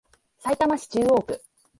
[0.39, 1.39] さいたま市中央区